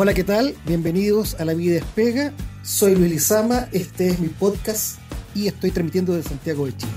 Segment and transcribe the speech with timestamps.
[0.00, 0.54] Hola, ¿qué tal?
[0.64, 2.32] Bienvenidos a La Vida Despega.
[2.62, 5.00] Soy Luis Lizama, este es mi podcast
[5.34, 6.92] y estoy transmitiendo desde Santiago de Chile.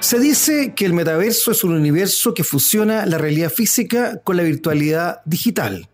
[0.00, 4.44] Se dice que el metaverso es un universo que fusiona la realidad física con la
[4.44, 5.86] virtualidad digital.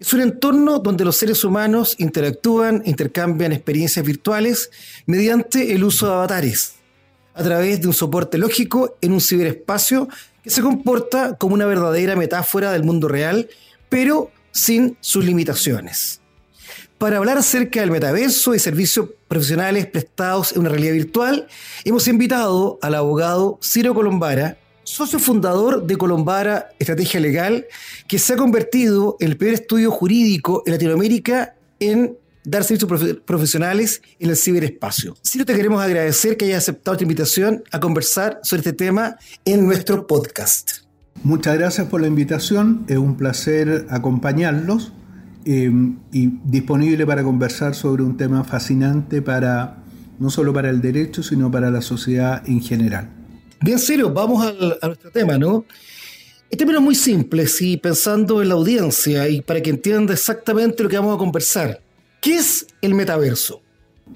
[0.00, 4.70] Es un entorno donde los seres humanos interactúan, intercambian experiencias virtuales
[5.04, 6.76] mediante el uso de avatares,
[7.34, 10.08] a través de un soporte lógico en un ciberespacio
[10.44, 13.48] que se comporta como una verdadera metáfora del mundo real,
[13.88, 16.20] pero sin sus limitaciones.
[16.98, 21.48] Para hablar acerca del metaverso y servicios profesionales prestados en una realidad virtual,
[21.84, 27.66] hemos invitado al abogado Ciro Colombara, socio fundador de Colombara Estrategia Legal,
[28.06, 34.02] que se ha convertido en el primer estudio jurídico en Latinoamérica en dar servicios profesionales
[34.18, 35.16] en el ciberespacio.
[35.24, 39.66] Ciro, te queremos agradecer que hayas aceptado esta invitación a conversar sobre este tema en
[39.66, 40.84] nuestro podcast.
[41.22, 44.92] Muchas gracias por la invitación, es un placer acompañarlos
[45.46, 45.70] eh,
[46.12, 49.82] y disponible para conversar sobre un tema fascinante para
[50.18, 53.10] no solo para el derecho, sino para la sociedad en general.
[53.60, 55.64] Bien, serio, vamos a nuestro tema, ¿no?
[56.50, 60.82] Este tema es muy simple, si pensando en la audiencia y para que entienda exactamente
[60.82, 61.80] lo que vamos a conversar.
[62.24, 63.60] ¿Qué es el metaverso?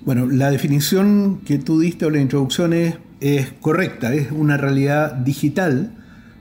[0.06, 5.12] Bueno, la definición que tú diste o la introducción es, es correcta, es una realidad
[5.12, 5.94] digital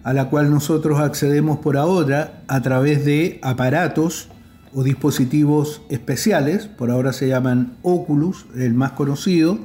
[0.03, 4.29] a la cual nosotros accedemos por ahora a través de aparatos
[4.73, 9.59] o dispositivos especiales, por ahora se llaman Oculus, el más conocido,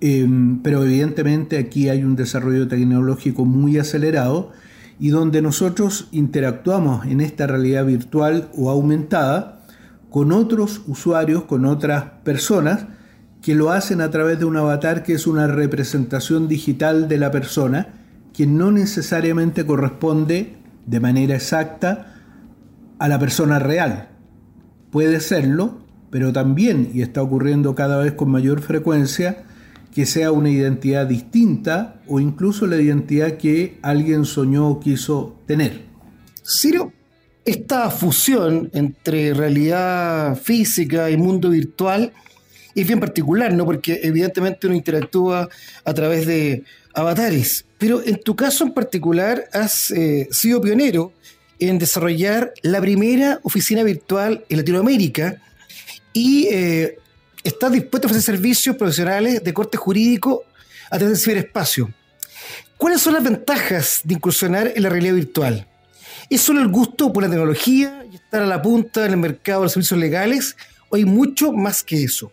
[0.00, 4.52] em, pero evidentemente aquí hay un desarrollo tecnológico muy acelerado
[5.00, 9.61] y donde nosotros interactuamos en esta realidad virtual o aumentada
[10.12, 12.86] con otros usuarios, con otras personas,
[13.40, 17.30] que lo hacen a través de un avatar que es una representación digital de la
[17.30, 17.94] persona,
[18.34, 22.14] que no necesariamente corresponde de manera exacta
[22.98, 24.10] a la persona real.
[24.90, 25.78] Puede serlo,
[26.10, 29.44] pero también, y está ocurriendo cada vez con mayor frecuencia,
[29.94, 35.86] que sea una identidad distinta o incluso la identidad que alguien soñó o quiso tener.
[36.44, 36.92] Ciro,
[37.44, 42.12] esta fusión entre realidad física y mundo virtual
[42.74, 43.64] es bien particular, ¿no?
[43.64, 45.48] Porque evidentemente uno interactúa
[45.84, 46.64] a través de
[46.94, 47.64] avatares.
[47.78, 51.12] Pero en tu caso en particular has eh, sido pionero
[51.58, 55.40] en desarrollar la primera oficina virtual en Latinoamérica
[56.12, 56.98] y eh,
[57.44, 60.44] estás dispuesto a ofrecer servicios profesionales de corte jurídico
[60.90, 61.92] a través del ciberespacio.
[62.76, 65.66] ¿Cuáles son las ventajas de incursionar en la realidad virtual?
[66.32, 69.60] ¿Es solo el gusto por la tecnología y estar a la punta en el mercado
[69.60, 70.56] de los servicios legales
[70.88, 72.32] o hay mucho más que eso?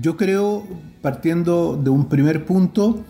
[0.00, 0.66] Yo creo,
[1.02, 3.04] partiendo de un primer punto,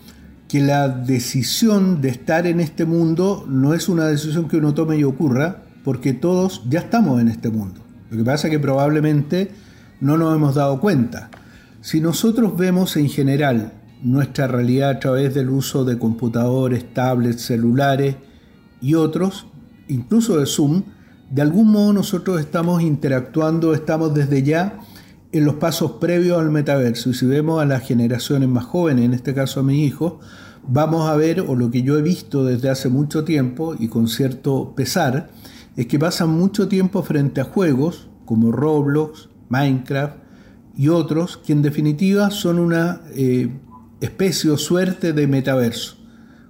[0.49, 4.97] que la decisión de estar en este mundo no es una decisión que uno tome
[4.97, 7.79] y ocurra, porque todos ya estamos en este mundo.
[8.09, 9.51] Lo que pasa es que probablemente
[10.01, 11.29] no nos hemos dado cuenta.
[11.79, 13.71] Si nosotros vemos en general
[14.03, 18.17] nuestra realidad a través del uso de computadores, tablets, celulares
[18.81, 19.47] y otros,
[19.87, 20.83] incluso de Zoom,
[21.29, 24.79] de algún modo nosotros estamos interactuando, estamos desde ya
[25.31, 27.09] en los pasos previos al metaverso.
[27.09, 30.19] Y si vemos a las generaciones más jóvenes, en este caso a mi hijo,
[30.67, 34.07] vamos a ver, o lo que yo he visto desde hace mucho tiempo y con
[34.07, 35.29] cierto pesar,
[35.75, 40.17] es que pasan mucho tiempo frente a juegos como Roblox, Minecraft
[40.77, 43.49] y otros que en definitiva son una eh,
[44.01, 45.97] especie o suerte de metaverso.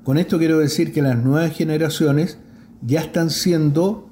[0.03, 2.37] Con esto quiero decir que las nuevas generaciones
[2.81, 4.09] ya están siendo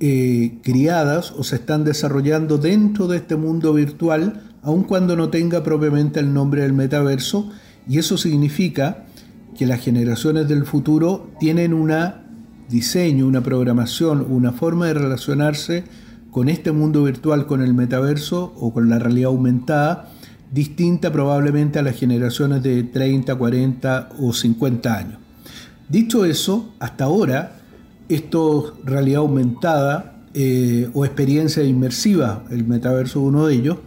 [0.00, 5.64] eh, criadas o se están desarrollando dentro de este mundo virtual, aun cuando no tenga
[5.64, 7.50] propiamente el nombre del metaverso,
[7.88, 9.06] y eso significa
[9.56, 11.92] que las generaciones del futuro tienen un
[12.68, 15.84] diseño, una programación, una forma de relacionarse
[16.30, 20.10] con este mundo virtual, con el metaverso o con la realidad aumentada,
[20.52, 25.18] distinta probablemente a las generaciones de 30, 40 o 50 años.
[25.88, 27.57] Dicho eso, hasta ahora
[28.08, 33.78] esto realidad aumentada eh, o experiencia inmersiva, el metaverso uno de ellos,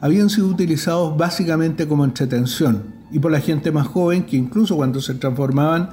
[0.00, 5.00] habían sido utilizados básicamente como entretención y por la gente más joven que incluso cuando
[5.00, 5.90] se transformaban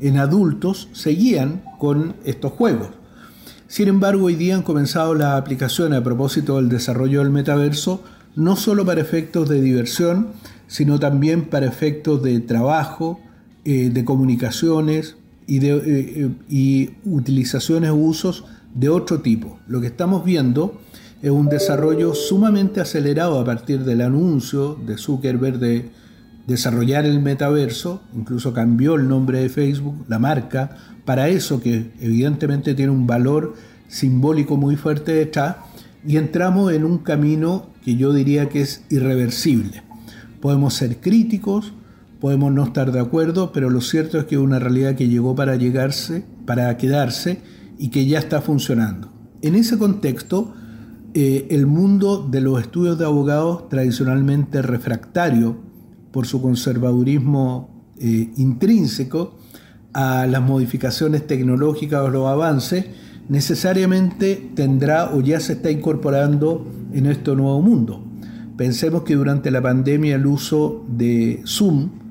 [0.00, 2.88] en adultos seguían con estos juegos.
[3.68, 8.02] Sin embargo, hoy día han comenzado las aplicaciones a propósito del desarrollo del metaverso,
[8.34, 10.28] no solo para efectos de diversión,
[10.66, 13.20] sino también para efectos de trabajo,
[13.64, 15.16] eh, de comunicaciones,
[15.52, 18.44] y, de, eh, eh, utilizaciones o usos
[18.74, 19.58] de otro tipo.
[19.66, 20.80] Lo que estamos viendo
[21.20, 25.90] es un desarrollo sumamente acelerado a partir del anuncio de Zuckerberg de
[26.46, 32.74] desarrollar el metaverso, incluso cambió el nombre de Facebook, la marca, para eso que evidentemente
[32.74, 33.54] tiene un valor
[33.88, 35.56] simbólico muy fuerte detrás,
[36.06, 39.82] y entramos en un camino que yo diría que es irreversible.
[40.40, 41.74] Podemos ser críticos,
[42.22, 45.34] podemos no estar de acuerdo, pero lo cierto es que es una realidad que llegó
[45.34, 47.40] para llegarse, para quedarse
[47.78, 49.10] y que ya está funcionando.
[49.40, 50.54] En ese contexto,
[51.14, 55.56] eh, el mundo de los estudios de abogados tradicionalmente refractario
[56.12, 59.36] por su conservadurismo eh, intrínseco
[59.92, 62.86] a las modificaciones tecnológicas o los avances,
[63.28, 68.00] necesariamente tendrá o ya se está incorporando en este nuevo mundo.
[68.56, 72.01] Pensemos que durante la pandemia el uso de Zoom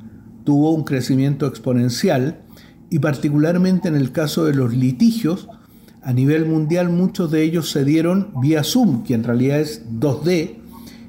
[0.43, 2.41] tuvo un crecimiento exponencial
[2.89, 5.47] y particularmente en el caso de los litigios,
[6.03, 10.57] a nivel mundial muchos de ellos se dieron vía Zoom, que en realidad es 2D,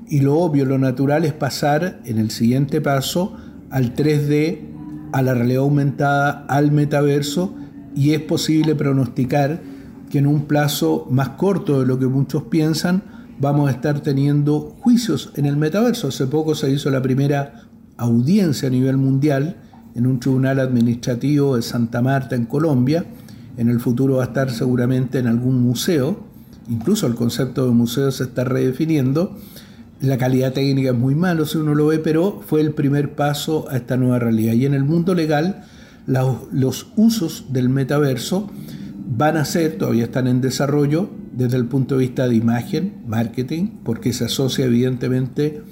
[0.08, 3.36] y lo obvio, lo natural es pasar en el siguiente paso
[3.70, 4.60] al 3D,
[5.12, 7.54] a la realidad aumentada, al metaverso,
[7.94, 9.60] y es posible pronosticar
[10.10, 13.02] que en un plazo más corto de lo que muchos piensan,
[13.40, 16.08] vamos a estar teniendo juicios en el metaverso.
[16.08, 17.62] Hace poco se hizo la primera
[18.02, 19.56] audiencia a nivel mundial
[19.94, 23.04] en un tribunal administrativo de Santa Marta, en Colombia,
[23.56, 26.24] en el futuro va a estar seguramente en algún museo,
[26.68, 29.36] incluso el concepto de museo se está redefiniendo.
[30.00, 33.66] La calidad técnica es muy malo si uno lo ve, pero fue el primer paso
[33.70, 34.54] a esta nueva realidad.
[34.54, 35.64] Y en el mundo legal,
[36.06, 38.50] los usos del metaverso
[39.16, 43.68] van a ser, todavía están en desarrollo, desde el punto de vista de imagen, marketing,
[43.84, 45.62] porque se asocia evidentemente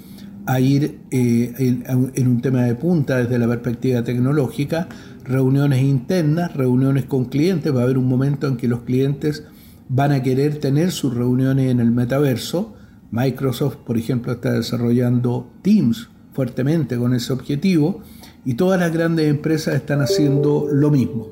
[0.45, 1.81] a ir eh,
[2.15, 4.87] en, un tema de punta desde la perspectiva tecnológica,
[5.23, 9.43] reuniones internas, reuniones con clientes, va a haber un momento en que los clientes
[9.89, 12.73] van a querer tener sus reuniones en el metaverso.
[13.11, 18.01] Microsoft, por ejemplo, está desarrollando Teams fuertemente con ese objetivo
[18.45, 21.29] y todas las grandes empresas están haciendo lo mismo.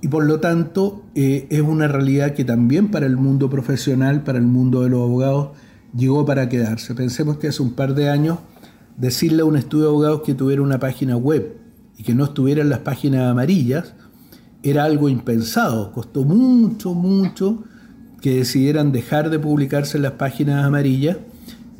[0.00, 4.38] Y por lo tanto eh, es una realidad que también para el mundo profesional, para
[4.38, 5.50] el mundo de los abogados,
[5.96, 6.94] llegó para quedarse.
[6.94, 8.38] Pensemos que hace un par de años
[8.96, 11.56] decirle a un estudio de abogados que tuviera una página web
[11.96, 13.94] y que no estuviera en las páginas amarillas
[14.62, 15.92] era algo impensado.
[15.92, 17.64] Costó mucho, mucho
[18.20, 21.18] que decidieran dejar de publicarse las páginas amarillas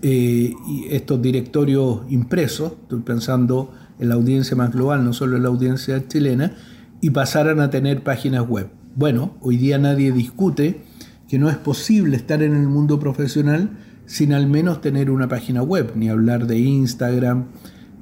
[0.03, 5.45] eh, y estos directorios impresos, estoy pensando en la audiencia más global, no solo en
[5.45, 6.57] la audiencia chilena,
[7.01, 8.69] y pasaran a tener páginas web.
[8.97, 10.83] Bueno, hoy día nadie discute
[11.29, 13.71] que no es posible estar en el mundo profesional
[14.13, 17.47] sin al menos tener una página web, ni hablar de Instagram,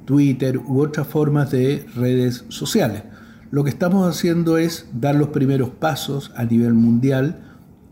[0.03, 3.03] Twitter u otras formas de redes sociales.
[3.49, 7.39] Lo que estamos haciendo es dar los primeros pasos a nivel mundial,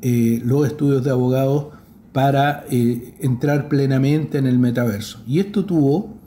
[0.01, 1.67] eh, los estudios de abogados,
[2.11, 5.23] para eh, entrar plenamente en el metaverso.
[5.25, 6.17] Y esto tuvo,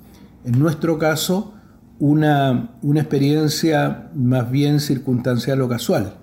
[0.47, 1.53] en nuestro caso,
[1.99, 6.15] una, una experiencia más bien circunstancial o casual.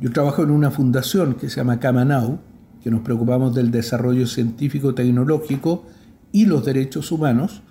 [0.00, 2.38] Yo trabajo en una fundación que se llama Kamanau,
[2.84, 5.86] que nos preocupamos del desarrollo científico, tecnológico
[6.32, 7.62] y los derechos humanos.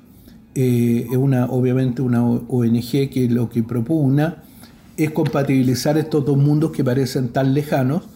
[0.55, 4.37] Eh, es una, obviamente una ONG que lo que propugna
[4.97, 8.09] es compatibilizar estos dos mundos que parecen tan lejanos,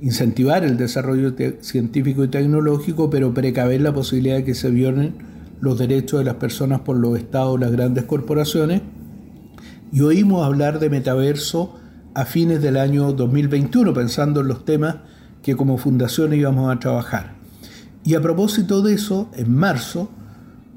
[0.00, 5.14] incentivar el desarrollo científico y tecnológico, pero precaver la posibilidad de que se violen
[5.60, 8.82] los derechos de las personas por los estados, las grandes corporaciones.
[9.92, 11.74] Y oímos hablar de metaverso
[12.14, 14.96] a fines del año 2021, pensando en los temas
[15.46, 17.34] que como fundación íbamos a trabajar.
[18.02, 20.10] Y a propósito de eso, en marzo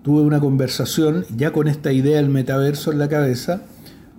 [0.04, 3.64] tuve una conversación ya con esta idea del metaverso en la cabeza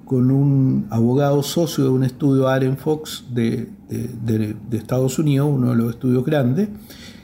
[0.04, 5.76] con un abogado socio de un estudio Aren Fox de, de, Estados Unidos, uno de
[5.76, 6.68] los estudios grandes,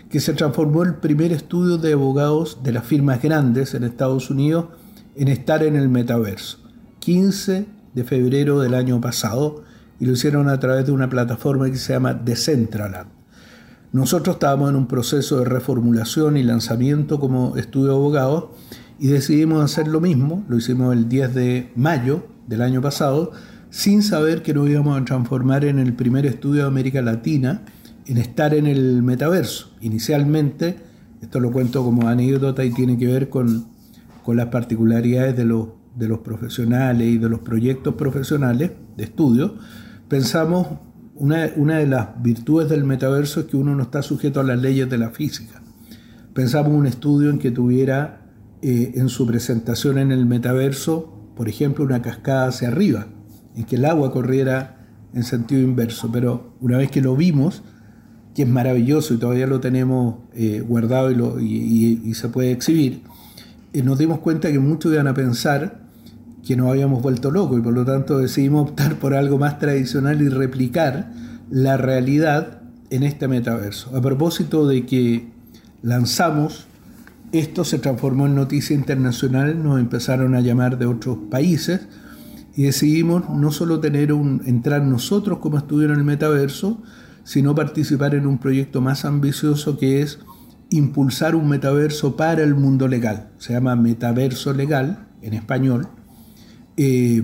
[0.08, 4.66] que se transformó el primer estudio de abogados de las firmas grandes en Estados Unidos
[5.16, 6.58] en estar en el metaverso.
[7.00, 9.64] 15 de febrero del año pasado
[9.98, 13.15] y lo hicieron a través de una plataforma que se llama Decentraland.
[13.92, 18.44] Nosotros estábamos en un proceso de reformulación y lanzamiento como estudio de abogados
[18.98, 23.32] y decidimos hacer lo mismo, lo hicimos el 10 de mayo del año pasado,
[23.70, 27.62] sin saber que nos íbamos a transformar en el primer estudio de América Latina
[28.06, 29.70] en estar en el metaverso.
[29.80, 30.76] Inicialmente,
[31.20, 33.66] esto lo cuento como anécdota y tiene que ver con,
[34.22, 39.56] con las particularidades de los, de los profesionales y de los proyectos profesionales de estudio,
[40.08, 40.68] pensamos
[41.18, 44.88] una, de las virtudes del metaverso es que uno no está sujeto a las leyes
[44.90, 45.62] de la física.
[46.34, 48.26] Pensamos un estudio en que tuviera
[48.62, 53.06] eh, en su presentación en el metaverso, por ejemplo, una cascada hacia arriba,
[53.56, 56.10] en que el agua corriera en sentido inverso.
[56.12, 57.62] Pero una vez que lo vimos,
[58.34, 63.02] que es maravilloso y todavía lo tenemos eh, guardado y, se puede exhibir,
[63.72, 65.85] eh, nos dimos cuenta que muchos iban a pensar
[66.46, 70.22] que nos habíamos vuelto locos y por lo tanto decidimos optar por algo más tradicional
[70.22, 71.12] y replicar
[71.50, 73.96] la realidad en este metaverso.
[73.96, 75.28] A propósito de que
[75.82, 76.68] lanzamos,
[77.32, 81.88] esto se transformó en noticia internacional, nos empezaron a llamar de otros países
[82.54, 86.80] y decidimos no solo tener un, entrar nosotros como estudio en el metaverso,
[87.24, 90.20] sino participar en un proyecto más ambicioso que es
[90.70, 93.30] impulsar un metaverso para el mundo legal.
[93.38, 95.88] Se llama Metaverso Legal en español.
[96.76, 97.22] Eh,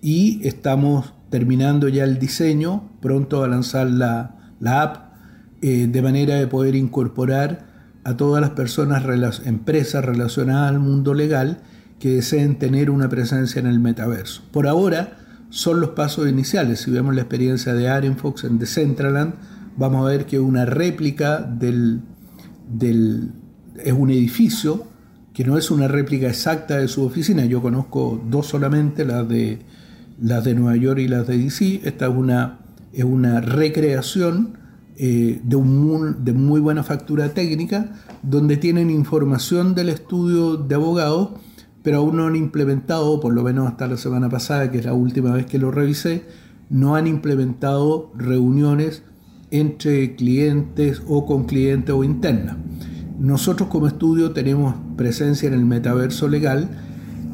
[0.00, 5.12] y estamos terminando ya el diseño, pronto a lanzar la, app,
[5.60, 7.66] eh, de manera de poder incorporar
[8.04, 9.04] a todas las personas,
[9.44, 11.62] empresas relacionadas al mundo legal
[11.98, 14.42] que deseen tener una presencia en el metaverso.
[14.52, 15.18] Por ahora
[15.50, 16.80] son los pasos iniciales.
[16.80, 19.34] Si vemos la experiencia de Arenfox en Decentraland,
[19.76, 22.02] vamos a ver que una réplica del,
[22.68, 23.32] del,
[23.82, 24.86] es un edificio
[25.38, 27.44] que no es una réplica exacta de su oficina.
[27.44, 29.60] Yo conozco dos solamente, las de,
[30.20, 31.82] las de Nueva York y las de DC.
[31.84, 32.58] Esta es una,
[32.92, 34.58] es una recreación
[34.96, 37.92] eh, de, un, de muy buena factura técnica,
[38.24, 41.28] donde tienen información del estudio de abogados,
[41.84, 44.92] pero aún no han implementado, por lo menos hasta la semana pasada, que es la
[44.92, 46.24] última vez que lo revisé,
[46.68, 49.04] no han implementado reuniones
[49.52, 52.56] entre clientes o con clientes o internas.
[53.18, 56.68] Nosotros como estudio tenemos presencia en el metaverso legal,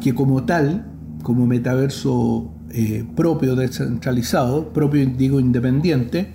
[0.03, 0.87] que como tal,
[1.23, 6.35] como metaverso eh, propio descentralizado, propio digo independiente,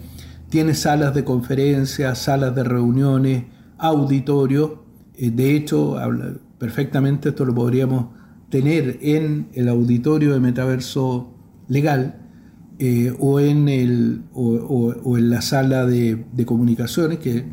[0.49, 3.43] tiene salas de conferencias, salas de reuniones,
[3.77, 4.71] auditorios.
[5.15, 5.95] Eh, de hecho,
[6.57, 8.07] perfectamente esto lo podríamos
[8.49, 11.33] tener en el auditorio de metaverso
[11.67, 12.15] legal
[12.79, 17.45] eh, o, en el, o, en la sala de, comunicaciones que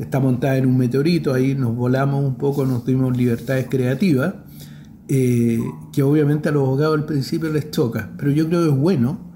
[0.00, 4.34] está montada en un meteorito, ahí nos volamos un poco, nos dimos libertades creativas,
[5.08, 5.60] eh,
[5.92, 9.30] que obviamente a los abogados al principio les choca, pero yo creo que es bueno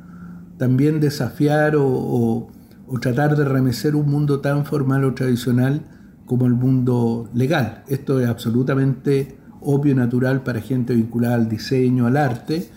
[0.56, 2.48] también desafiar o
[2.86, 5.82] o tratar de remecer un mundo tan formal o tradicional
[6.26, 7.82] como el mundo legal.
[7.88, 12.68] Esto es absolutamente obvio y natural para gente vinculada al diseño, al arte,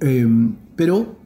[0.00, 0.26] eh,
[0.76, 1.16] pero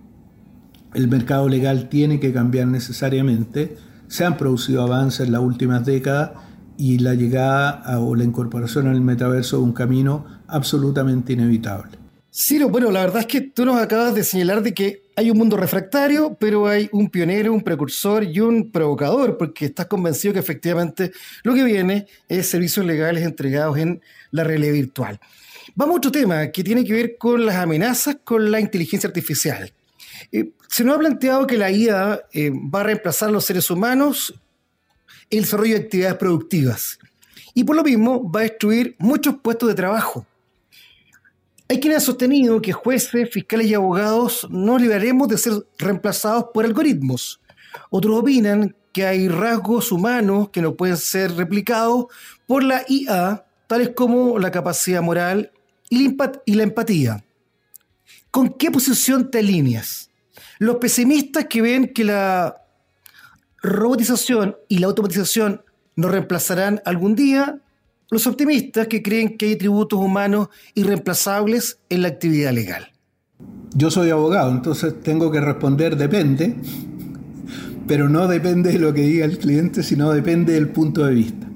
[0.94, 3.76] el mercado legal tiene que cambiar necesariamente.
[4.08, 6.32] Se han producido avances en las últimas décadas
[6.78, 11.98] y la llegada o la incorporación al metaverso es un camino absolutamente inevitable.
[12.38, 15.38] Sí, bueno, la verdad es que tú nos acabas de señalar de que hay un
[15.38, 20.40] mundo refractario, pero hay un pionero, un precursor y un provocador, porque estás convencido que
[20.40, 21.12] efectivamente
[21.44, 25.18] lo que viene es servicios legales entregados en la realidad virtual.
[25.74, 29.72] Vamos a otro tema que tiene que ver con las amenazas con la inteligencia artificial.
[30.32, 33.70] Eh, se nos ha planteado que la IA eh, va a reemplazar a los seres
[33.70, 34.34] humanos
[35.30, 36.98] el desarrollo de actividades productivas
[37.54, 40.26] y por lo mismo va a destruir muchos puestos de trabajo
[41.68, 46.64] hay quienes han sostenido que jueces, fiscales y abogados no libraremos de ser reemplazados por
[46.64, 47.40] algoritmos.
[47.90, 52.06] Otros opinan que hay rasgos humanos que no pueden ser replicados
[52.46, 55.50] por la IA, tales como la capacidad moral
[55.90, 57.24] y la empatía.
[58.30, 60.05] ¿Con qué posición te alineas?
[60.58, 62.56] Los pesimistas que ven que la
[63.62, 65.62] robotización y la automatización
[65.96, 67.60] nos reemplazarán algún día
[68.10, 72.92] los optimistas que creen que hay tributos humanos irreemplazables en la actividad legal.
[73.74, 76.56] Yo soy abogado, entonces tengo que responder depende,
[77.86, 81.46] pero no depende de lo que diga el cliente, sino depende del punto de vista.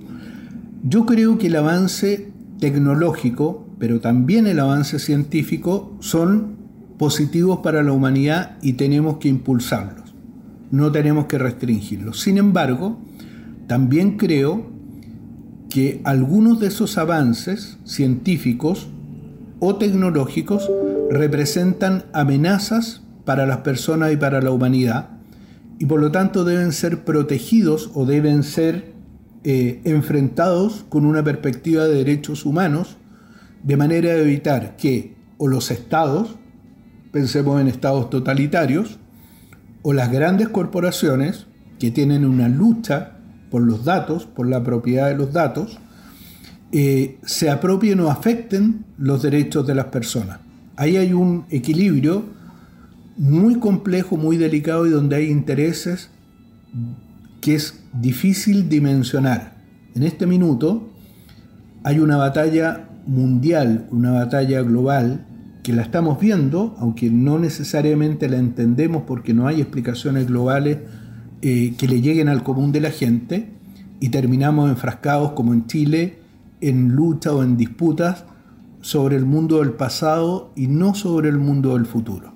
[0.82, 6.59] Yo creo que el avance tecnológico, pero también el avance científico son
[7.00, 10.12] positivos para la humanidad y tenemos que impulsarlos,
[10.70, 12.20] no tenemos que restringirlos.
[12.20, 12.98] Sin embargo,
[13.66, 14.66] también creo
[15.70, 18.88] que algunos de esos avances científicos
[19.60, 20.70] o tecnológicos
[21.10, 25.08] representan amenazas para las personas y para la humanidad
[25.78, 28.92] y por lo tanto deben ser protegidos o deben ser
[29.44, 32.98] eh, enfrentados con una perspectiva de derechos humanos
[33.62, 36.36] de manera de evitar que o los estados,
[37.12, 38.98] pensemos en estados totalitarios,
[39.82, 41.46] o las grandes corporaciones
[41.78, 43.12] que tienen una lucha
[43.50, 45.78] por los datos, por la propiedad de los datos,
[46.72, 50.38] eh, se apropien o afecten los derechos de las personas.
[50.76, 52.24] Ahí hay un equilibrio
[53.16, 56.10] muy complejo, muy delicado y donde hay intereses
[57.40, 59.56] que es difícil dimensionar.
[59.94, 60.88] En este minuto
[61.82, 65.26] hay una batalla mundial, una batalla global,
[65.70, 70.78] que la estamos viendo, aunque no necesariamente la entendemos porque no hay explicaciones globales
[71.42, 73.50] eh, que le lleguen al común de la gente
[74.00, 76.18] y terminamos enfrascados como en Chile
[76.60, 78.24] en lucha o en disputas
[78.80, 82.34] sobre el mundo del pasado y no sobre el mundo del futuro.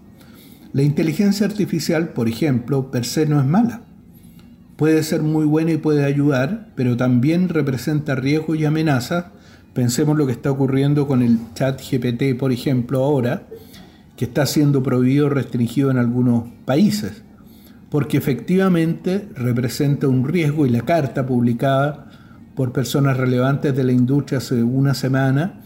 [0.73, 3.83] La inteligencia artificial, por ejemplo, per se no es mala.
[4.77, 9.25] Puede ser muy buena y puede ayudar, pero también representa riesgos y amenazas.
[9.75, 13.49] Pensemos lo que está ocurriendo con el chat GPT, por ejemplo, ahora,
[14.17, 17.25] que está siendo prohibido o restringido en algunos países,
[17.91, 22.09] porque efectivamente representa un riesgo y la carta publicada
[22.55, 25.61] por personas relevantes de la industria hace una semana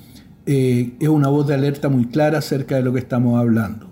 [0.46, 3.90] eh, es una voz de alerta muy clara acerca de lo que estamos hablando.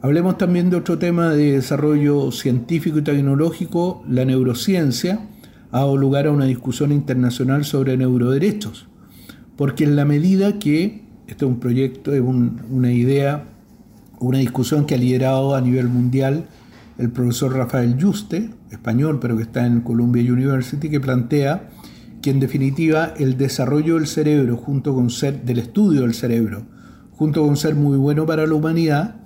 [0.00, 5.28] Hablemos también de otro tema de desarrollo científico y tecnológico, la neurociencia
[5.72, 8.88] ha dado lugar a una discusión internacional sobre neuroderechos,
[9.56, 13.44] porque en la medida que, este es un proyecto, es una idea,
[14.20, 16.46] una discusión que ha liderado a nivel mundial
[16.98, 21.68] el profesor Rafael Juste, español, pero que está en Columbia University, que plantea
[22.22, 26.64] que en definitiva el desarrollo del cerebro junto con ser del estudio del cerebro,
[27.12, 29.16] junto con ser muy bueno para la humanidad,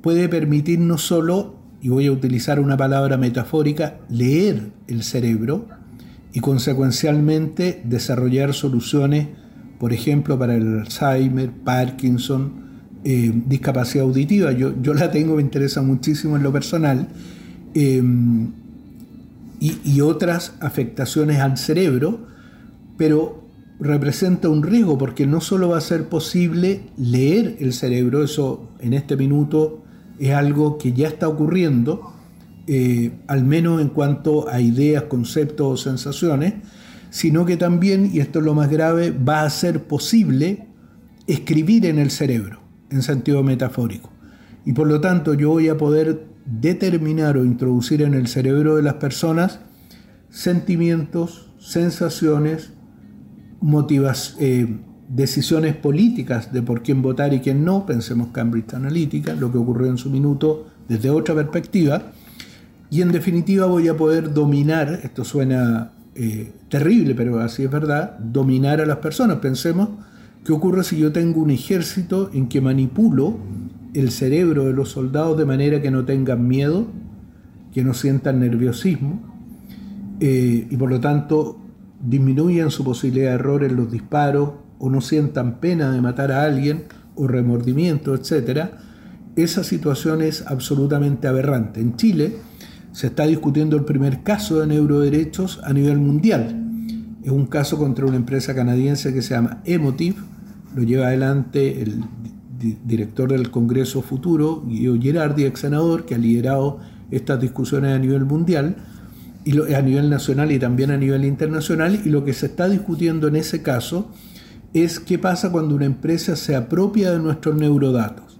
[0.00, 5.66] puede permitir no solo, y voy a utilizar una palabra metafórica, leer el cerebro
[6.32, 9.28] y consecuencialmente desarrollar soluciones,
[9.82, 12.52] por ejemplo, para el Alzheimer, Parkinson,
[13.02, 14.52] eh, discapacidad auditiva.
[14.52, 17.08] Yo, yo, la tengo, me interesa muchísimo en lo personal.
[17.74, 17.98] Y,
[19.58, 22.28] y, otras afectaciones al cerebro,
[22.96, 23.42] pero
[23.80, 28.92] representa un riesgo porque no solo va a ser posible leer el cerebro, eso en
[28.92, 29.82] este minuto
[30.20, 32.14] es algo que ya está ocurriendo,
[32.68, 36.54] eh, al menos en cuanto a ideas, conceptos o sensaciones,
[37.12, 40.66] sino que también, y esto es lo más grave, va a ser posible
[41.26, 44.10] escribir en el cerebro, en sentido metafórico.
[44.64, 48.82] Y por lo tanto yo voy a poder determinar o introducir en el cerebro de
[48.82, 49.60] las personas
[50.30, 52.72] sentimientos, sensaciones,
[53.60, 59.52] motivas, eh, decisiones políticas de por quién votar y quién no, pensemos Cambridge Analytica, lo
[59.52, 62.12] que ocurrió en su minuto desde otra perspectiva,
[62.90, 68.18] y en definitiva voy a poder dominar, esto suena eh, terrible, pero así es verdad,
[68.18, 69.38] dominar a las personas.
[69.38, 69.88] Pensemos
[70.44, 73.38] qué ocurre si yo tengo un ejército en que manipulo
[73.94, 76.86] el cerebro de los soldados de manera que no tengan miedo,
[77.72, 79.20] que no sientan nerviosismo,
[80.20, 81.58] eh, y por lo tanto
[82.02, 86.42] disminuyan su posibilidad de error en los disparos, o no sientan pena de matar a
[86.42, 86.84] alguien
[87.14, 88.70] o remordimiento, etc.,
[89.36, 91.80] esa situación es absolutamente aberrante.
[91.80, 92.36] En Chile
[92.92, 96.58] se está discutiendo el primer caso de neuroderechos a nivel mundial.
[97.22, 100.16] Es un caso contra una empresa canadiense que se llama Emotive,
[100.74, 102.04] lo lleva adelante el
[102.84, 106.78] director del Congreso Futuro, Guido Gerardi, ex senador, que ha liderado
[107.10, 108.76] estas discusiones a nivel mundial,
[109.44, 113.26] y a nivel nacional y también a nivel internacional, y lo que se está discutiendo
[113.26, 114.10] en ese caso
[114.72, 118.38] es qué pasa cuando una empresa se apropia de nuestros neurodatos.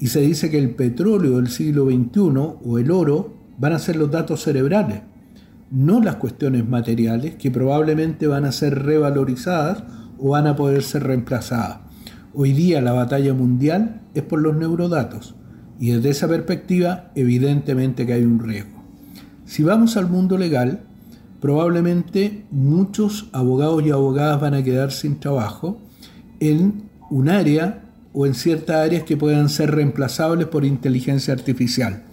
[0.00, 2.20] Y se dice que el petróleo del siglo XXI
[2.64, 5.02] o el oro van a ser los datos cerebrales,
[5.70, 9.84] no las cuestiones materiales que probablemente van a ser revalorizadas
[10.18, 11.78] o van a poder ser reemplazadas.
[12.34, 15.34] Hoy día la batalla mundial es por los neurodatos
[15.78, 18.82] y desde esa perspectiva evidentemente que hay un riesgo.
[19.44, 20.80] Si vamos al mundo legal,
[21.40, 25.78] probablemente muchos abogados y abogadas van a quedar sin trabajo
[26.40, 32.04] en un área o en ciertas áreas que puedan ser reemplazables por inteligencia artificial.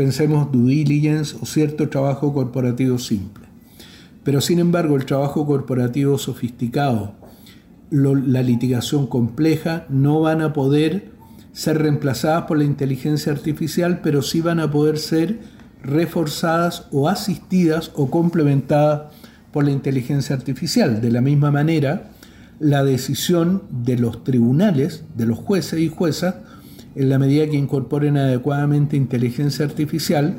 [0.00, 3.44] Pensemos due diligence o cierto trabajo corporativo simple.
[4.24, 7.12] Pero sin embargo el trabajo corporativo sofisticado,
[7.90, 11.10] la litigación compleja, no van a poder
[11.52, 15.40] ser reemplazadas por la inteligencia artificial, pero sí van a poder ser
[15.82, 19.12] reforzadas o asistidas o complementadas
[19.52, 21.02] por la inteligencia artificial.
[21.02, 22.12] De la misma manera,
[22.58, 26.36] la decisión de los tribunales, de los jueces y juezas,
[26.94, 30.36] en la medida que incorporen adecuadamente inteligencia artificial,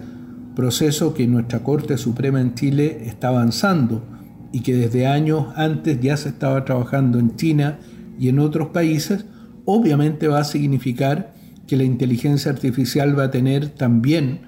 [0.55, 4.03] proceso que nuestra Corte Suprema en Chile está avanzando
[4.51, 7.79] y que desde años antes ya se estaba trabajando en China
[8.19, 9.25] y en otros países,
[9.65, 11.33] obviamente va a significar
[11.67, 14.41] que la inteligencia artificial va a tener también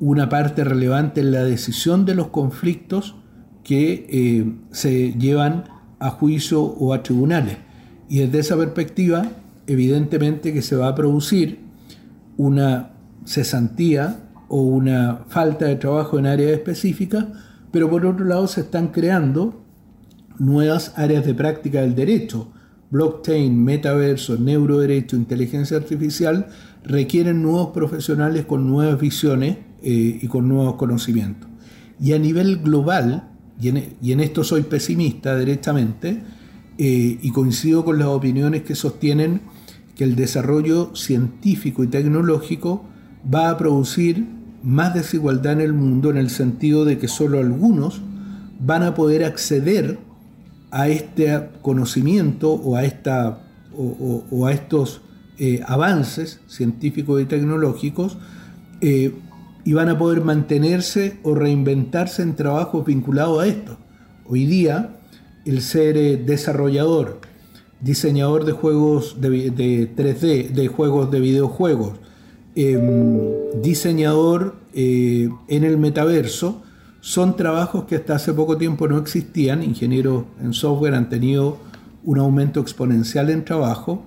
[0.00, 3.14] una parte relevante en la decisión de los conflictos
[3.62, 5.64] que eh, se llevan
[6.00, 7.56] a juicio o a tribunales.
[8.08, 9.30] Y desde esa perspectiva,
[9.66, 11.60] evidentemente que se va a producir
[12.36, 12.90] una
[13.24, 17.26] cesantía o una falta de trabajo en áreas específicas,
[17.70, 19.64] pero por otro lado se están creando
[20.38, 22.48] nuevas áreas de práctica del derecho.
[22.90, 26.46] Blockchain, metaverso, neuroderecho, inteligencia artificial
[26.84, 31.48] requieren nuevos profesionales con nuevas visiones eh, y con nuevos conocimientos.
[32.00, 36.22] Y a nivel global, y en, esto soy pesimista directamente,
[36.76, 39.40] eh, y coincido con las opiniones que sostienen
[39.96, 42.84] que el desarrollo científico y tecnológico
[43.32, 44.26] va a producir
[44.62, 48.00] más desigualdad en el mundo en el sentido de que solo algunos
[48.60, 49.98] van a poder acceder
[50.70, 53.40] a este conocimiento o a, esta,
[53.76, 55.02] o, a estos
[55.38, 58.16] eh, avances científicos y tecnológicos
[58.80, 59.14] eh,
[59.64, 63.78] y van a poder mantenerse o reinventarse en trabajos vinculados a esto.
[64.26, 64.96] Hoy día,
[65.44, 67.20] el ser eh, desarrollador,
[67.80, 69.52] diseñador de juegos de,
[69.94, 71.92] 3D, de juegos de videojuegos,
[72.54, 73.20] em,
[73.62, 76.62] diseñador eh, en el metaverso,
[77.00, 79.62] son trabajos que hasta hace poco tiempo no existían.
[79.62, 81.58] Ingenieros en software han tenido
[82.02, 84.04] un aumento exponencial en trabajo,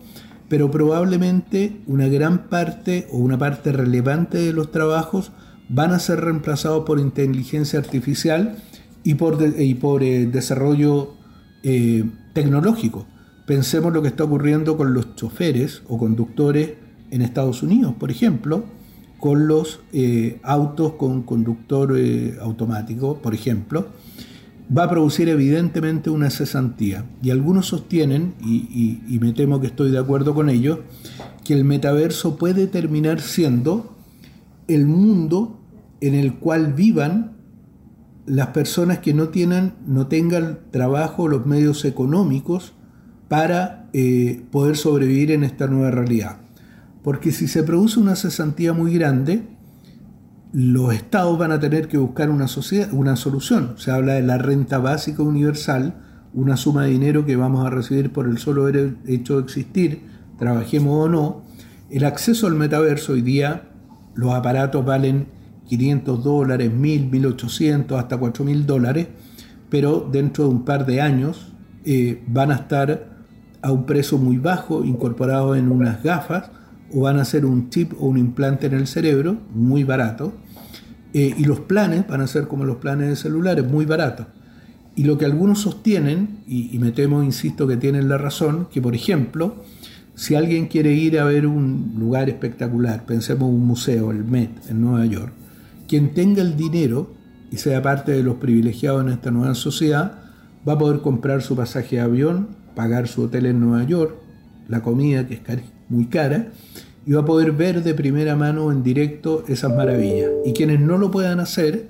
[0.50, 5.32] pero probablemente una gran parte o una parte relevante de los trabajos
[5.70, 8.58] van a ser reemplazados por inteligencia artificial
[9.04, 11.14] y por, y por eh, desarrollo
[11.64, 12.04] eh,
[12.34, 13.06] tecnológico.
[13.48, 16.74] Pensemos lo que está ocurriendo con los choferes o conductores
[17.12, 18.66] en Estados Unidos, por ejemplo,
[19.22, 21.98] con los eh, autos con conductor
[22.42, 23.88] automático, por ejemplo,
[24.78, 27.06] va a producir evidentemente una cesantía.
[27.24, 30.80] Y algunos sostienen, y, me temo que estoy de acuerdo con ellos,
[31.46, 33.96] que el metaverso puede terminar siendo
[34.68, 35.58] el mundo
[36.02, 37.38] en el cual vivan
[38.26, 42.74] las personas que no, tienen, no tengan trabajo los medios económicos
[43.28, 46.38] para eh, poder sobrevivir en esta nueva realidad.
[47.04, 49.44] Porque si se produce una cesantía muy grande,
[50.54, 52.48] los estados van a tener que buscar una,
[52.92, 53.74] una solución.
[53.78, 55.96] Se habla de la renta básica universal,
[56.34, 60.02] una suma de dinero que vamos a recibir por el solo hecho de existir,
[60.38, 61.44] trabajemos o no.
[61.90, 63.70] El acceso al metaverso hoy día,
[64.16, 65.28] los aparatos valen
[65.68, 69.08] 500 dólares, 1000, 1800, hasta 4000 dólares,
[69.70, 71.54] pero dentro de un par de años
[71.86, 73.17] eh, van a estar
[73.62, 76.52] a un precio muy bajo, incorporados en unas gafas,
[76.94, 80.34] o van a ser un chip o un implante en el cerebro, muy barato,
[81.14, 84.28] eh, y los planes van a ser como los planes de celulares, muy baratos.
[84.96, 88.82] Y lo que algunos sostienen, y, y me temo, insisto, que tienen la razón, que
[88.82, 89.64] por ejemplo,
[90.18, 94.82] si alguien quiere ir a ver un lugar espectacular, pensemos un museo, el Met, en
[94.82, 95.32] Nueva York,
[95.88, 97.14] quien tenga el dinero
[97.52, 100.20] y sea parte de los privilegiados en esta nueva sociedad,
[100.68, 104.14] va a poder comprar su pasaje de avión, pagar su hotel en Nueva York,
[104.68, 105.42] la comida que es
[105.90, 106.50] muy cara,
[107.08, 110.30] y va a poder ver de primera mano en directo esas maravillas.
[110.46, 111.88] Y quienes no lo puedan hacer,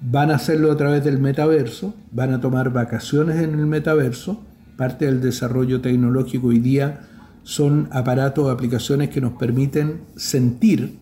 [0.00, 4.40] van a hacerlo a través del metaverso, van a tomar vacaciones en el metaverso,
[4.76, 7.00] parte del desarrollo tecnológico hoy día
[7.42, 11.00] son aparatos o aplicaciones que nos permiten sentir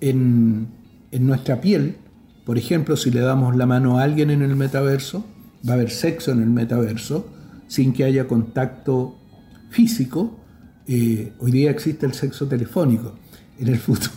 [0.00, 0.68] en,
[1.10, 1.96] en nuestra piel,
[2.44, 5.24] por ejemplo, si le damos la mano a alguien en el metaverso,
[5.68, 7.26] va a haber sexo en el metaverso,
[7.70, 9.16] sin que haya contacto
[9.70, 10.36] físico.
[10.88, 13.14] Eh, hoy día existe el sexo telefónico.
[13.60, 14.10] En el futuro,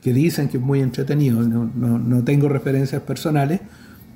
[0.00, 3.60] que dicen que es muy entretenido, no, tengo referencias personales,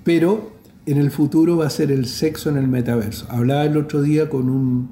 [0.05, 0.53] pero
[0.87, 3.27] en el futuro va a ser el sexo en el metaverso.
[3.29, 4.91] Hablaba el otro día con un,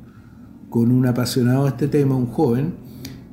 [0.71, 2.75] con un apasionado de este tema, un joven,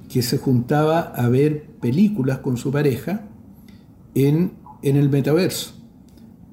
[0.10, 3.24] que se juntaba a ver películas con su pareja
[4.14, 4.52] en,
[4.84, 5.74] el metaverso.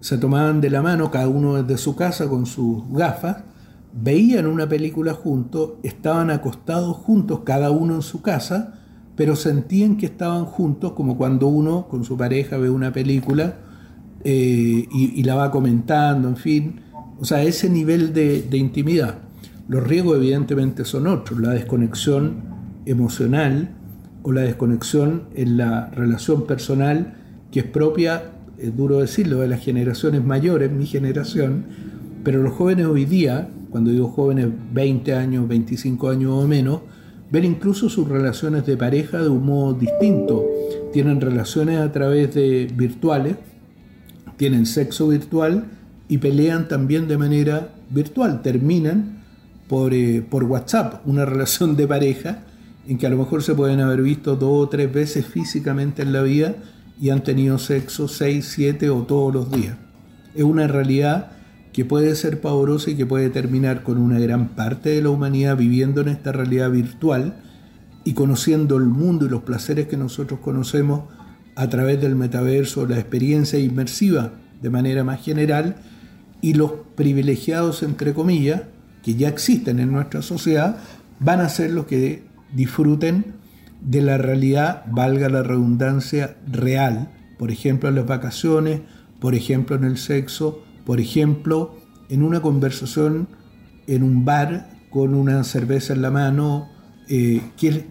[0.00, 3.51] Se tomaban de la mano, cada uno desde su casa con sus gafas,
[3.92, 8.74] veían una película juntos, estaban acostados juntos, cada uno en su casa,
[9.16, 13.57] pero sentían que estaban juntos como cuando uno con su pareja ve una película
[14.24, 16.81] eh, y, la va comentando, en fin.
[17.20, 19.18] O sea, ese nivel de, de intimidad.
[19.68, 22.42] Los riesgos evidentemente son otros, la desconexión
[22.87, 23.70] emocional
[24.22, 27.14] o la desconexión en la relación personal
[27.52, 31.66] que es propia, es duro decirlo, de las generaciones mayores, mi generación,
[32.24, 36.80] pero los jóvenes hoy día, cuando digo jóvenes 20 años, 25 años o menos,
[37.30, 40.44] ven incluso sus relaciones de pareja de un modo distinto.
[40.92, 43.37] Tienen relaciones a través de virtuales,
[44.37, 45.64] tienen sexo virtual
[46.06, 48.42] y pelean también de manera virtual.
[48.42, 49.22] Terminan
[49.68, 52.44] por, eh, por WhatsApp una relación de pareja
[52.87, 56.12] en que a lo mejor se pueden haber visto dos o tres veces físicamente en
[56.12, 56.56] la vida
[57.00, 59.78] y han tenido sexo seis, siete o todos los días.
[60.35, 61.32] Es una realidad
[61.72, 65.56] que puede ser pavorosa y que puede terminar con una gran parte de la humanidad
[65.56, 67.37] viviendo en esta realidad virtual
[68.04, 71.04] y conociendo el mundo y los placeres que nosotros conocemos
[71.54, 75.76] a través del metaverso, la experiencia inmersiva de manera más general
[76.40, 78.62] y los privilegiados, entre comillas,
[79.02, 80.78] que ya existen en nuestra sociedad,
[81.20, 83.35] van a ser los que disfruten
[83.80, 87.11] de la realidad, valga la redundancia, real.
[87.38, 88.80] Por ejemplo, en las vacaciones,
[89.20, 91.74] por ejemplo, en el sexo, por ejemplo,
[92.08, 93.28] en una conversación
[93.86, 96.68] en un bar con una cerveza en la mano,
[97.08, 97.86] eh, que,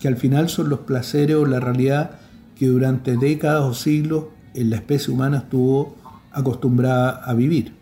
[0.00, 2.18] que al final son los placeres o la realidad
[2.56, 4.24] que durante décadas o siglos
[4.54, 5.96] la especie humana estuvo
[6.32, 7.74] acostumbrada a vivir.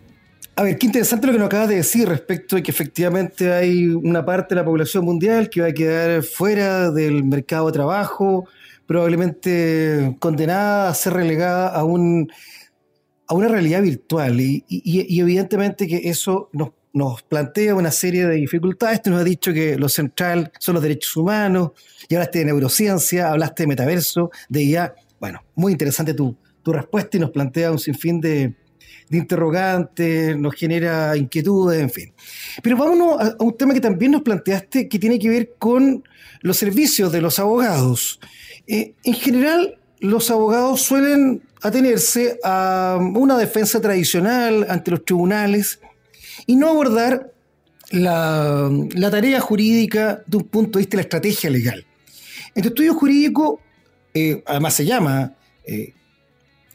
[0.55, 3.87] A ver, qué interesante lo que nos acabas de decir respecto de que efectivamente hay
[3.87, 8.47] una parte de la población mundial que va a quedar fuera del mercado de trabajo,
[8.87, 12.31] probablemente condenada a ser relegada a, un,
[13.27, 14.39] a una realidad virtual.
[14.39, 14.63] Y,
[15.19, 19.01] evidentemente que eso nos, nos, plantea una serie de dificultades.
[19.01, 21.71] Tú nos has dicho que lo central son los derechos humanos,
[22.07, 24.95] y hablaste de neurociencia, hablaste de metaverso, de IA.
[25.19, 28.55] Bueno, muy interesante tu, tu respuesta y nos plantea un sinfín de,
[29.09, 32.13] de interrogantes, nos genera inquietudes, en fin.
[32.61, 36.03] Pero vámonos a, un tema que también nos planteaste, que tiene que ver con
[36.41, 38.19] los servicios de los abogados.
[38.67, 45.79] Eh, en general, los abogados suelen atenerse a una defensa tradicional ante los tribunales
[46.45, 47.31] y no abordar
[47.91, 48.69] la,
[49.11, 51.85] tarea jurídica de un punto de vista de la estrategia legal.
[52.55, 53.61] En tu estudio jurídico,
[54.13, 55.93] eh, además se llama eh,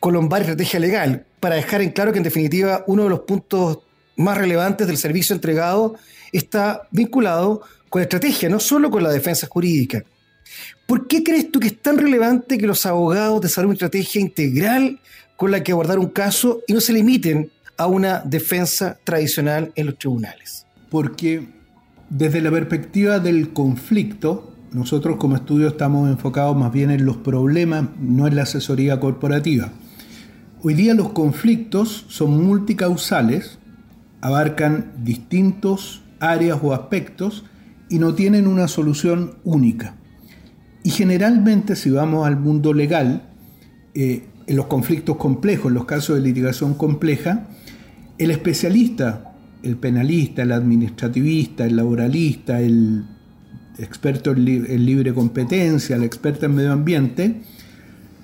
[0.00, 3.80] Colombar Estrategia Legal, para dejar en claro que en definitiva uno de los puntos
[4.16, 5.96] más relevantes del servicio entregado
[6.32, 10.04] está vinculado con la estrategia, no solo con la defensa jurídica.
[10.86, 15.00] ¿Por qué crees tú que es tan relevante que los abogados desarrollen una estrategia integral
[15.36, 19.86] con la que abordar un caso y no se limiten a una defensa tradicional en
[19.86, 20.66] los tribunales?
[20.90, 21.48] Porque
[22.10, 27.84] desde la perspectiva del conflicto, nosotros como estudio estamos enfocados más bien en los problemas,
[27.98, 29.70] no en la asesoría corporativa.
[30.62, 33.58] Hoy día los conflictos son multicausales,
[34.20, 37.44] abarcan distintos áreas o aspectos
[37.88, 39.96] y no tienen una solución única.
[40.84, 43.22] Y generalmente si vamos al mundo legal,
[43.94, 47.48] eh, en los conflictos complejos, en los casos de litigación compleja,
[48.18, 53.04] el especialista, el penalista, el administrativista, el laboralista, el
[53.78, 57.42] experto en libre competencia, el experto en medio ambiente,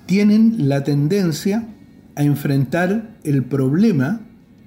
[0.05, 1.67] tienen la tendencia
[2.15, 4.21] a enfrentar el problema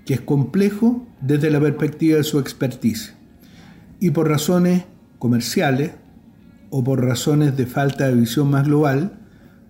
[0.07, 3.15] que es complejo desde la perspectiva de su expertise.
[4.01, 4.85] Y por razones
[5.19, 5.93] comerciales
[6.75, 9.21] o por razones de falta de visión más global,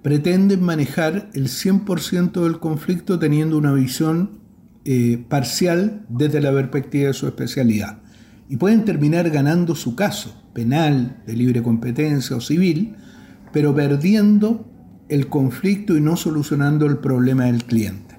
[0.03, 4.39] pretenden manejar el 100% del conflicto teniendo una visión
[4.85, 7.99] eh, parcial desde la perspectiva de su especialidad.
[8.49, 12.95] Y pueden terminar ganando su caso, penal, de libre competencia o civil,
[13.53, 14.71] pero perdiendo
[15.09, 18.17] el conflicto y no solucionando el problema del cliente.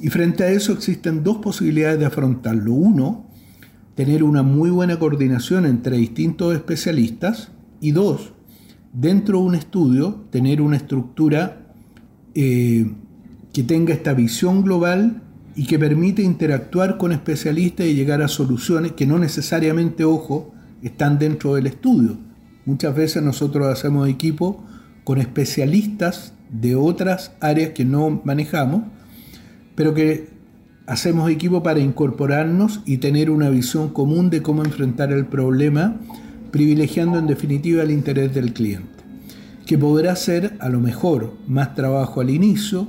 [0.00, 2.72] Y frente a eso existen dos posibilidades de afrontarlo.
[2.72, 3.28] Uno,
[3.94, 7.50] tener una muy buena coordinación entre distintos especialistas.
[7.80, 8.32] Y dos,
[8.92, 11.74] dentro de un estudio, tener una estructura
[12.34, 12.90] eh,
[13.52, 15.22] que tenga esta visión global
[15.54, 21.18] y que permite interactuar con especialistas y llegar a soluciones que no necesariamente, ojo, están
[21.18, 22.16] dentro del estudio.
[22.64, 24.64] Muchas veces nosotros hacemos equipo
[25.04, 28.82] con especialistas de otras áreas que no manejamos,
[29.74, 30.28] pero que
[30.86, 35.96] hacemos equipo para incorporarnos y tener una visión común de cómo enfrentar el problema,
[36.50, 39.04] privilegiando en definitiva el interés del cliente,
[39.66, 42.88] que podrá ser a lo mejor más trabajo al inicio,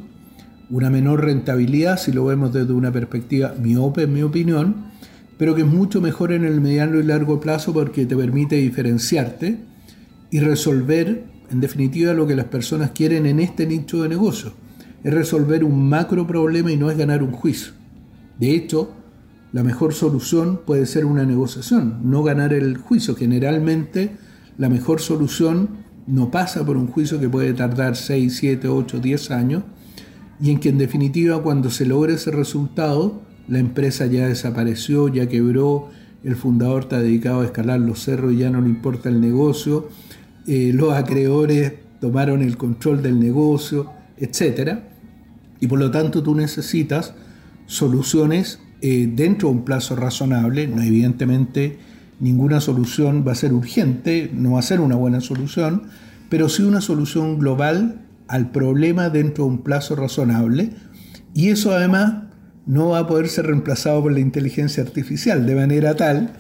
[0.70, 4.90] una menor rentabilidad si lo vemos desde una perspectiva miope en mi opinión,
[5.38, 9.58] pero que es mucho mejor en el mediano y largo plazo porque te permite diferenciarte
[10.32, 14.54] y resolver en definitiva, lo que las personas quieren en este nicho de negocio
[15.04, 17.74] es resolver un macro problema y no es ganar un juicio.
[18.38, 18.94] De hecho,
[19.52, 23.16] la mejor solución puede ser una negociación, no ganar el juicio.
[23.16, 24.12] Generalmente,
[24.58, 25.70] la mejor solución
[26.06, 29.64] no pasa por un juicio que puede tardar 6, 7, 8, 10 años
[30.42, 35.28] y en que en definitiva cuando se logre ese resultado, la empresa ya desapareció, ya
[35.28, 35.90] quebró,
[36.24, 39.90] el fundador está dedicado a escalar los cerros y ya no le importa el negocio,
[40.48, 44.80] eh, los acreedores tomaron el control del negocio, etc.
[45.60, 47.14] Y por lo tanto tú necesitas
[47.66, 50.68] soluciones eh, dentro de un plazo razonable.
[50.68, 51.78] No, evidentemente
[52.20, 55.84] ninguna solución va a ser urgente, no va a ser una buena solución,
[56.30, 60.72] pero sí una solución global al problema dentro de un plazo razonable.
[61.34, 62.24] Y eso además
[62.66, 66.34] no va a poder ser reemplazado por la inteligencia artificial, de manera tal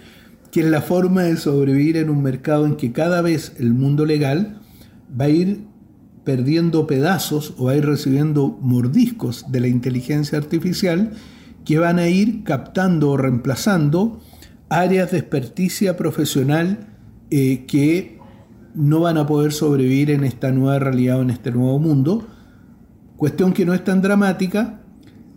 [0.51, 4.05] que es la forma de sobrevivir en un mercado en que cada vez el mundo
[4.05, 4.59] legal
[5.19, 5.61] va a ir
[6.23, 11.11] perdiendo pedazos o va a ir recibiendo mordiscos de la inteligencia artificial
[11.65, 14.19] que van a ir captando o reemplazando
[14.69, 16.87] áreas de experticia profesional
[17.31, 18.19] eh, que
[18.75, 22.27] no van a poder sobrevivir en esta nueva realidad o en este nuevo mundo.
[23.17, 24.81] Cuestión que no es tan dramática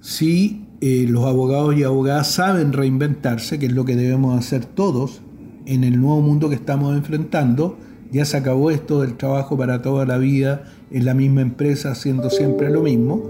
[0.00, 5.22] si eh, los abogados y abogadas saben reinventarse, que es lo que debemos hacer todos
[5.66, 7.78] en el nuevo mundo que estamos enfrentando.
[8.10, 12.30] Ya se acabó esto del trabajo para toda la vida en la misma empresa haciendo
[12.30, 13.22] siempre lo mismo.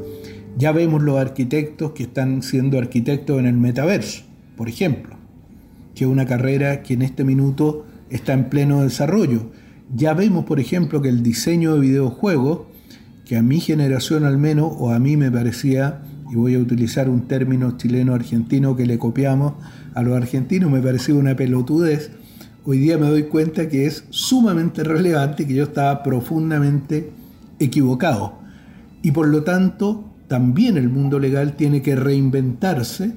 [0.58, 4.24] Ya vemos los arquitectos que están siendo arquitectos en el metaverso,
[4.56, 5.16] por ejemplo,
[5.94, 9.50] que es una carrera que en este minuto está en pleno desarrollo.
[9.94, 12.66] Ya vemos, por ejemplo, que el diseño de videojuegos,
[13.24, 17.08] que a mi generación al menos, o a mí me parecía, y voy a utilizar
[17.08, 19.54] un término chileno-argentino que le copiamos
[19.94, 22.10] a los argentinos, me parecía una pelotudez,
[22.64, 27.10] hoy día me doy cuenta que es sumamente relevante y que yo estaba profundamente
[27.58, 28.34] equivocado.
[29.02, 33.12] Y por lo tanto, también el mundo legal tiene que reinventarse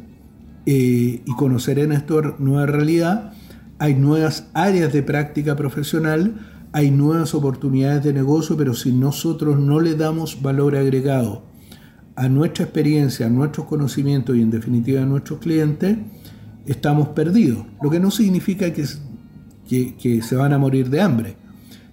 [0.65, 3.31] eh, y conocer en esta nueva realidad.
[3.79, 6.35] Hay nuevas áreas de práctica profesional,
[6.73, 11.45] hay nuevas oportunidades de negocio, pero si nosotros no le damos valor agregado
[12.17, 15.97] a nuestra experiencia, a nuestros conocimientos y en definitiva a nuestros clientes,
[16.65, 17.65] estamos perdidos.
[17.81, 18.85] Lo que no significa que,
[19.69, 21.37] que se van a morir de hambre,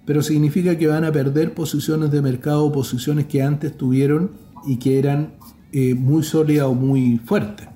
[0.05, 4.99] pero significa que van a perder posiciones de mercado, posiciones que antes tuvieron y que
[4.99, 5.35] eran
[5.71, 7.67] eh, muy sólidas o muy fuertes.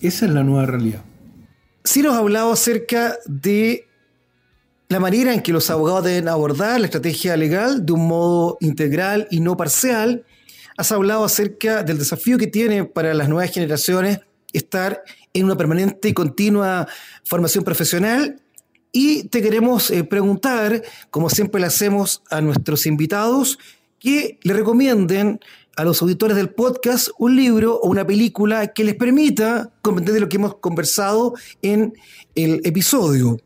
[0.00, 1.02] Esa es la nueva realidad.
[1.84, 3.86] Sí nos ha hablado acerca de
[4.88, 9.26] la manera en que los abogados deben abordar la estrategia legal de un modo integral
[9.30, 10.24] y no parcial.
[10.76, 14.20] Has hablado acerca del desafío que tiene para las nuevas generaciones
[14.52, 16.86] estar en una permanente y continua
[17.24, 18.40] formación profesional.
[18.92, 23.58] Y te queremos eh, preguntar, como siempre le hacemos a nuestros invitados,
[23.98, 25.40] que le recomienden
[25.76, 30.28] a los auditores del podcast un libro o una película que les permita comprender lo
[30.28, 31.94] que hemos conversado en
[32.34, 33.38] el episodio.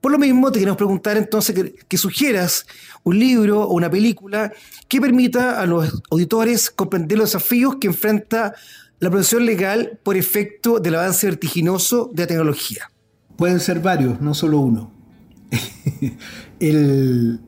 [0.00, 2.66] Por lo mismo, te queremos preguntar entonces que, sugieras
[3.02, 4.52] un libro o una película
[4.88, 8.54] que permita a los auditores comprender los desafíos que enfrenta
[8.98, 12.90] la profesión legal por efecto del avance vertiginoso de la tecnología.
[13.36, 14.92] Pueden ser varios, no solo uno.
[16.60, 17.40] el,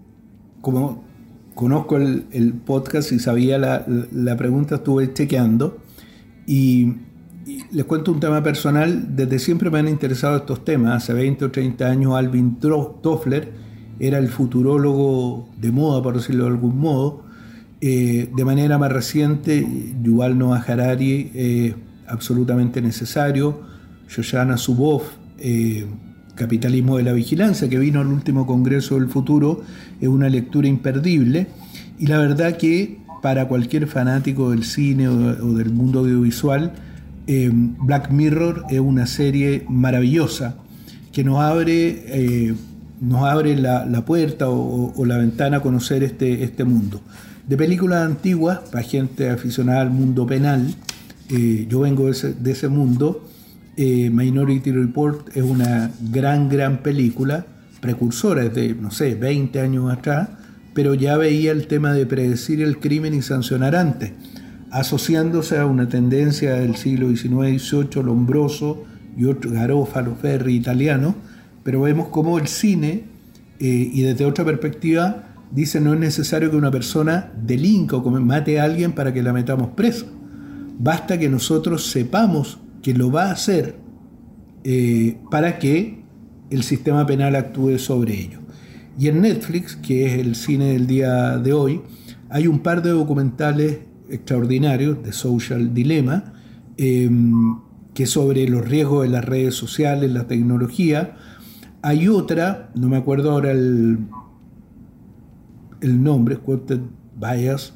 [0.61, 1.08] como
[1.59, 5.79] conozco el, podcast y sabía la, pregunta, estuve chequeando
[6.47, 6.95] y,
[7.73, 9.17] les cuento un tema personal.
[9.17, 11.03] Desde siempre me han interesado estos temas.
[11.03, 13.53] Hace 20 o 30 años Alvin Toffler
[13.99, 17.25] era el futurólogo de moda, por decirlo de algún modo.
[17.81, 19.67] Eh, de manera más reciente,
[20.01, 21.75] Yuval Noah Harari, eh,
[22.07, 23.63] absolutamente necesario.
[24.09, 25.87] Shoshana Zuboff, eh,
[26.39, 29.63] Capitalismo de la Vigilancia, que vino al último Congreso del Futuro,
[30.01, 31.49] es una lectura imperdible.
[31.99, 36.73] Y la verdad que para cualquier fanático del cine o, del mundo audiovisual,
[37.27, 40.57] eh, Black Mirror es una serie maravillosa
[41.13, 42.55] que nos abre, eh,
[43.01, 47.01] nos abre la, puerta o, la ventana a conocer este, este mundo.
[47.49, 50.75] De películas antiguas, para gente aficionada al mundo penal,
[51.31, 53.27] eh, yo vengo de ese, de ese mundo,
[53.81, 57.47] eh, Minority Report es una gran, gran película,
[57.81, 60.31] precursora, de, no sé, 20 años atrás,
[60.75, 64.11] pero ya veía el tema de predecir el crimen y sancionar antes,
[64.73, 68.83] asociándose a una tendencia del siglo XIX XVIII, Lombroso
[69.17, 71.15] y otro, Garofalo, Ferri, italiano,
[71.63, 73.05] pero vemos cómo el cine,
[73.61, 78.59] eh, y desde otra perspectiva, dice no es necesario que una persona delinca o mate
[78.59, 80.07] a alguien para que la metamos preso.
[80.81, 83.77] Basta que nosotros sepamos que lo va a hacer
[84.65, 86.03] eh, para que
[86.51, 88.41] el sistema penal actúe sobre ello.
[88.99, 91.83] Y en Netflix, que es el cine del día de hoy,
[92.31, 93.79] hay un par de documentales
[94.11, 96.33] extraordinarios de Social Dilemma,
[96.77, 97.59] em,
[97.95, 101.17] que sobre los riesgos de las redes sociales, la tecnología.
[101.83, 103.99] Hay otra, no me acuerdo ahora el,
[105.81, 106.81] el nombre, Quoted
[107.21, 107.75] Bias,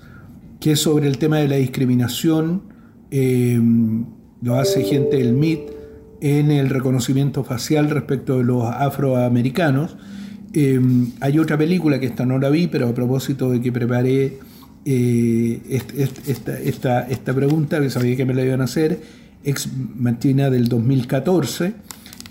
[0.60, 2.62] que es sobre el tema de la discriminación.
[3.10, 4.06] Em,
[4.42, 5.70] lo hace gente del MIT
[6.20, 9.96] en el reconocimiento facial respecto de los afroamericanos.
[10.52, 14.38] Em, hay otra película que esta no la vi, pero a propósito de que preparé
[14.84, 15.60] eh,
[16.26, 19.00] esta, esta, pregunta, que sabía que me la iban a hacer,
[19.44, 21.74] Ex Machina del 2014,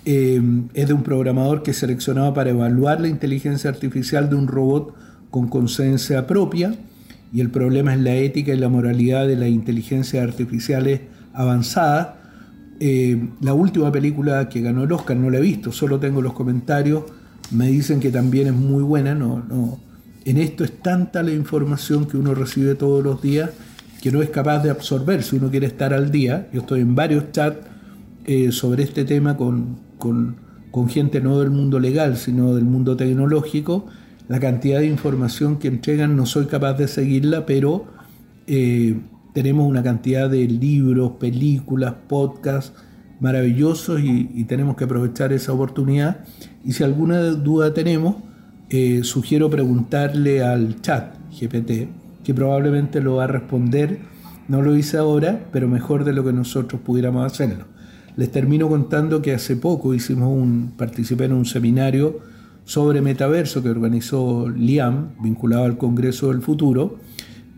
[0.04, 4.94] em, es de un programador que seleccionaba para evaluar la inteligencia artificial de un robot
[5.30, 6.74] con conciencia propia,
[7.32, 11.00] y el problema es la ética y la moralidad de las inteligencias artificiales
[11.34, 12.18] avanzada.
[12.80, 16.32] Eh, la última película que ganó el Oscar no la he visto, solo tengo los
[16.32, 17.04] comentarios.
[17.50, 19.14] Me dicen que también es muy buena.
[19.14, 19.78] No, no.
[20.24, 23.50] En esto es tanta la información que uno recibe todos los días
[24.02, 26.48] que no es capaz de absorber si uno quiere estar al día.
[26.52, 27.58] Yo estoy en varios chats
[28.24, 30.34] eh, sobre este tema con, con,
[30.72, 33.86] con, gente no del mundo legal, sino del mundo tecnológico.
[34.26, 37.86] La cantidad de información que entregan no soy capaz de seguirla, pero
[38.48, 38.98] eh,
[39.32, 42.72] tenemos una cantidad de libros, películas, podcasts
[43.22, 46.24] maravillosos y, tenemos que aprovechar esa oportunidad.
[46.64, 48.16] Y si alguna duda tenemos,
[48.68, 51.88] eh, sugiero preguntarle al chat GPT,
[52.24, 54.00] que probablemente lo va a responder.
[54.48, 57.64] No lo hice ahora, pero mejor de lo que nosotros pudiéramos hacerlo.
[58.16, 62.18] Les termino contando que hace poco hicimos un, participé en un seminario
[62.64, 66.98] sobre metaverso que organizó Liam, vinculado al Congreso del Futuro.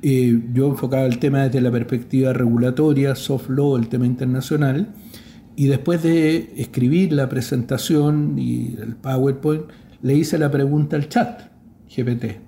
[0.07, 4.93] Eh, yo enfocaba el tema desde la perspectiva regulatoria, soft law, el tema internacional,
[5.57, 9.63] y después de escribir la presentación y el PowerPoint,
[10.03, 11.45] le hice la pregunta al chat
[11.89, 12.39] GPT.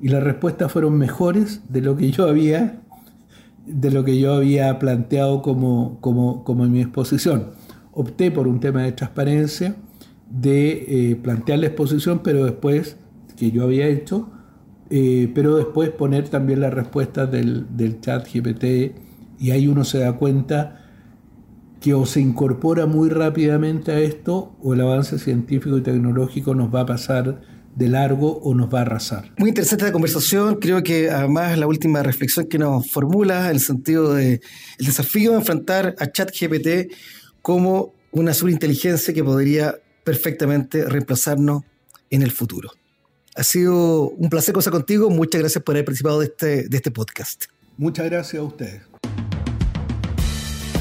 [0.00, 2.80] Y las respuestas fueron mejores de lo que yo había,
[3.66, 7.46] de lo que yo había planteado como, como, como en mi exposición.
[7.90, 9.74] Opté por un tema de transparencia,
[10.30, 12.98] de eh, plantear la exposición, pero después,
[13.36, 14.30] que yo había hecho,
[14.90, 18.92] eh, pero después poner también las respuestas del, del chat GPT
[19.38, 20.80] y ahí uno se da cuenta
[21.80, 26.74] que o se incorpora muy rápidamente a esto o el avance científico y tecnológico nos
[26.74, 27.40] va a pasar
[27.74, 29.32] de largo o nos va a arrasar.
[29.38, 30.56] Muy interesante la conversación.
[30.56, 34.40] Creo que además la última reflexión que nos formula en el sentido de
[34.78, 36.92] el desafío de enfrentar a ChatGPT
[37.40, 41.62] como una superinteligencia que podría perfectamente reemplazarnos
[42.10, 42.70] en el futuro.
[43.36, 45.08] Ha sido un placer conversar contigo.
[45.10, 47.44] Muchas gracias por haber participado de este, de este podcast.
[47.76, 48.82] Muchas gracias a ustedes.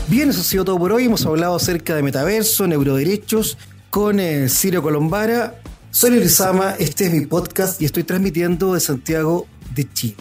[0.08, 1.06] Bien, eso ha sido todo por hoy.
[1.06, 3.58] Hemos hablado acerca de metaverso, neuroderechos
[3.92, 5.62] con eh, Ciro Colombara.
[5.92, 6.42] Soy Luis
[6.80, 10.16] este es mi podcast y estoy transmitiendo de Santiago de Chile.